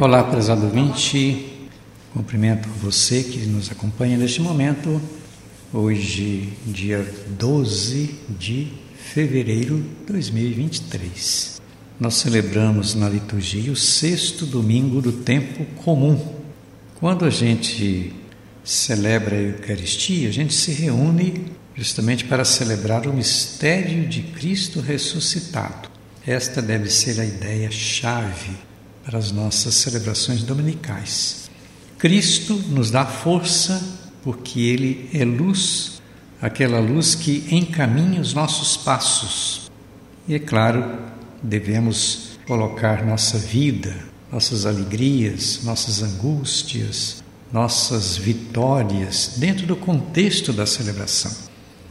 [0.00, 1.68] Olá, prezado ouvinte.
[2.14, 4.98] Cumprimento você que nos acompanha neste momento.
[5.70, 7.06] Hoje, dia
[7.38, 9.76] 12 de fevereiro
[10.06, 11.60] de 2023.
[12.00, 16.18] Nós celebramos na liturgia o sexto domingo do tempo comum.
[16.98, 18.12] Quando a gente
[18.64, 21.44] celebra a Eucaristia, a gente se reúne
[21.74, 25.91] justamente para celebrar o mistério de Cristo ressuscitado.
[26.26, 28.56] Esta deve ser a ideia-chave
[29.04, 31.50] para as nossas celebrações dominicais.
[31.98, 33.82] Cristo nos dá força
[34.22, 36.00] porque Ele é luz,
[36.40, 39.70] aquela luz que encaminha os nossos passos.
[40.28, 40.96] E é claro,
[41.42, 43.94] devemos colocar nossa vida,
[44.30, 51.32] nossas alegrias, nossas angústias, nossas vitórias dentro do contexto da celebração.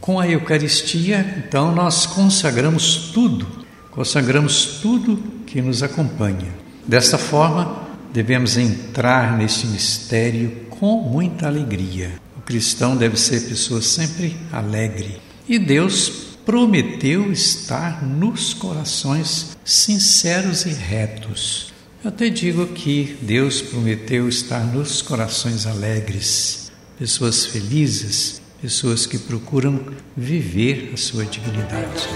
[0.00, 3.61] Com a Eucaristia, então, nós consagramos tudo,
[3.92, 6.52] consagramos tudo que nos acompanha.
[6.86, 12.20] Desta forma, devemos entrar neste mistério com muita alegria.
[12.36, 15.20] O cristão deve ser pessoa sempre alegre.
[15.48, 16.08] E Deus
[16.44, 21.72] prometeu estar nos corações sinceros e retos.
[22.02, 29.80] Eu até digo que Deus prometeu estar nos corações alegres, pessoas felizes, pessoas que procuram
[30.16, 32.06] viver a sua dignidade.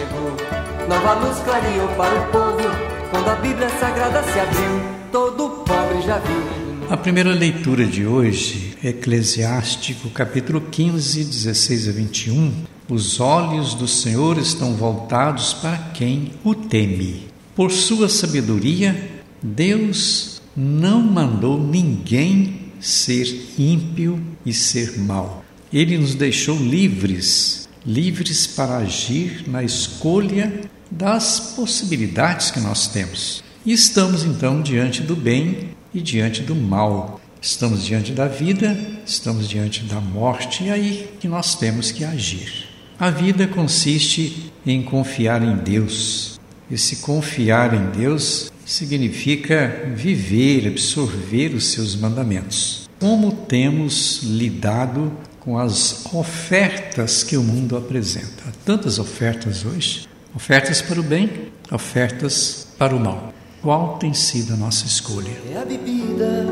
[0.88, 2.68] Nova luz clareou para o povo,
[3.10, 4.80] quando a Bíblia Sagrada se abriu,
[5.10, 6.88] todo pobre já viu.
[6.88, 12.52] A primeira leitura de hoje Eclesiástico, capítulo 15, 16 a 21.
[12.88, 17.26] Os olhos do Senhor estão voltados para quem o teme.
[17.56, 23.26] Por sua sabedoria, Deus não mandou ninguém ser
[23.58, 25.45] ímpio e ser mau.
[25.76, 30.50] Ele nos deixou livres, livres para agir na escolha
[30.90, 33.44] das possibilidades que nós temos.
[33.62, 37.20] E estamos então diante do bem e diante do mal.
[37.42, 38.74] Estamos diante da vida,
[39.04, 42.68] estamos diante da morte, e é aí que nós temos que agir.
[42.98, 46.40] A vida consiste em confiar em Deus.
[46.70, 52.88] Esse confiar em Deus significa viver, absorver os seus mandamentos.
[52.98, 55.12] Como temos lidado
[55.46, 58.42] com as ofertas que o mundo apresenta?
[58.48, 63.32] Há tantas ofertas hoje ofertas para o bem, ofertas para o mal.
[63.62, 65.30] Qual tem sido a nossa escolha?
[65.50, 66.44] É a bebida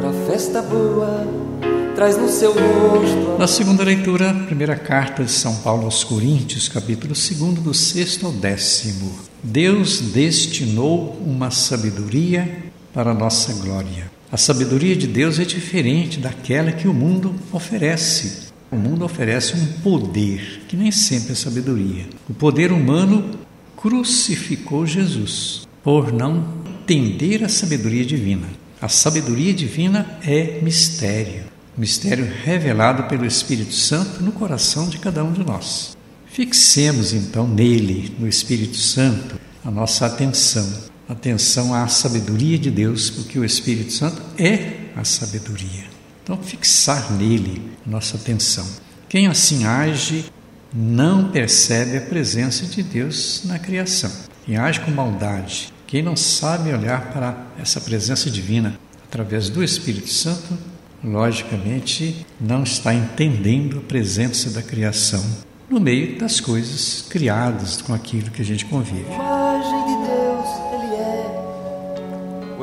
[0.00, 1.26] pra festa boa,
[1.94, 3.38] traz no seu rosto.
[3.38, 8.32] Na segunda leitura, primeira carta de São Paulo aos Coríntios, capítulo 2, do sexto ao
[8.32, 9.16] décimo.
[9.42, 14.10] Deus destinou uma sabedoria para a nossa glória.
[14.34, 18.48] A sabedoria de Deus é diferente daquela que o mundo oferece.
[18.68, 22.04] O mundo oferece um poder que nem sempre é sabedoria.
[22.28, 23.30] O poder humano
[23.76, 26.52] crucificou Jesus por não
[26.82, 28.48] entender a sabedoria divina.
[28.80, 31.44] A sabedoria divina é mistério,
[31.78, 35.96] mistério revelado pelo Espírito Santo no coração de cada um de nós.
[36.26, 43.38] Fixemos então nele, no Espírito Santo, a nossa atenção, atenção à sabedoria de Deus, porque
[43.38, 45.84] o Espírito Santo é a sabedoria.
[46.22, 48.66] Então, fixar nele nossa atenção.
[49.08, 50.24] Quem assim age
[50.74, 54.10] não percebe a presença de Deus na criação.
[54.44, 60.08] Quem age com maldade, quem não sabe olhar para essa presença divina através do Espírito
[60.08, 60.58] Santo,
[61.02, 65.24] logicamente não está entendendo a presença da criação
[65.68, 69.06] no meio das coisas criadas com aquilo que a gente convive.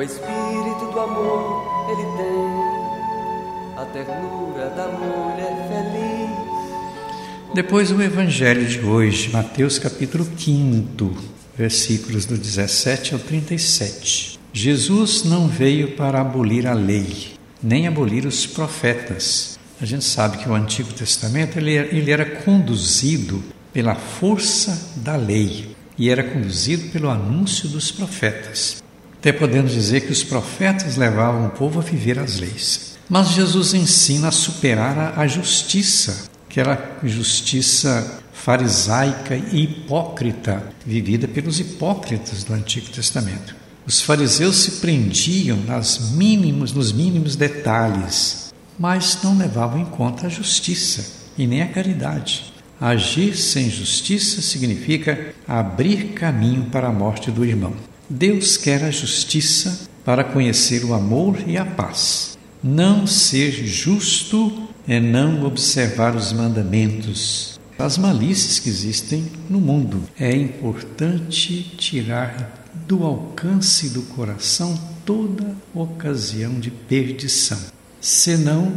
[0.01, 3.77] O Espírito do amor, Ele tem.
[3.77, 7.53] A ternura da mulher feliz.
[7.53, 11.15] Depois o Evangelho de hoje, Mateus capítulo 5
[11.55, 14.39] versículos do 17 ao 37.
[14.51, 19.59] Jesus não veio para abolir a lei, nem abolir os profetas.
[19.79, 25.75] A gente sabe que o Antigo Testamento ele, ele era conduzido pela força da lei
[25.95, 28.81] e era conduzido pelo anúncio dos profetas.
[29.21, 32.97] Até podemos dizer que os profetas levavam o povo a viver as leis.
[33.07, 41.59] Mas Jesus ensina a superar a justiça, que era justiça farisaica e hipócrita vivida pelos
[41.59, 43.55] hipócritas do Antigo Testamento.
[43.85, 50.29] Os fariseus se prendiam nas mínimos, nos mínimos detalhes, mas não levavam em conta a
[50.31, 51.05] justiça
[51.37, 52.51] e nem a caridade.
[52.79, 57.90] Agir sem justiça significa abrir caminho para a morte do irmão.
[58.11, 62.37] Deus quer a justiça para conhecer o amor e a paz.
[62.61, 70.03] Não ser justo é não observar os mandamentos, as malícias que existem no mundo.
[70.19, 77.59] É importante tirar do alcance do coração toda ocasião de perdição.
[78.01, 78.73] Senão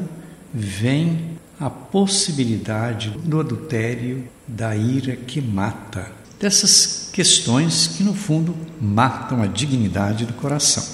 [0.54, 9.42] vem a possibilidade do adultério, da ira que mata, dessas questões que no fundo matam
[9.42, 10.84] a dignidade do coração.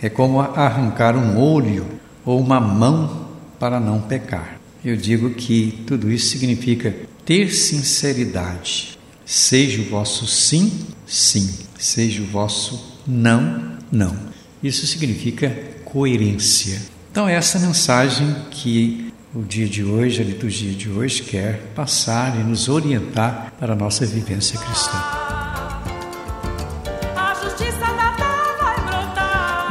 [0.00, 1.86] É como arrancar um olho
[2.24, 3.28] ou uma mão
[3.58, 4.60] para não pecar.
[4.84, 6.94] Eu digo que tudo isso significa
[7.24, 8.98] ter sinceridade.
[9.24, 11.58] Seja o vosso sim, sim.
[11.78, 14.16] Seja o vosso não, não.
[14.62, 15.50] Isso significa
[15.84, 16.80] coerência.
[17.10, 19.05] Então, essa mensagem que
[19.36, 23.76] o dia de hoje, a liturgia de hoje, quer passar e nos orientar para a
[23.76, 24.96] nossa vivência cristã.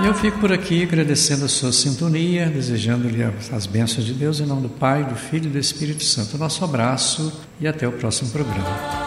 [0.03, 4.45] E eu fico por aqui agradecendo a sua sintonia, desejando-lhe as bênçãos de Deus em
[4.45, 6.37] nome do Pai, do Filho e do Espírito Santo.
[6.37, 9.04] Nosso abraço e até o próximo programa.